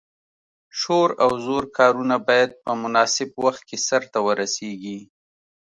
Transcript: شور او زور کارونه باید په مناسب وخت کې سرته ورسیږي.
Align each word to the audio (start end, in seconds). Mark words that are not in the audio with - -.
شور 0.79 1.09
او 1.23 1.31
زور 1.45 1.63
کارونه 1.77 2.15
باید 2.27 2.49
په 2.63 2.71
مناسب 2.81 3.29
وخت 3.43 3.61
کې 3.69 3.77
سرته 3.87 4.17
ورسیږي. 4.27 4.99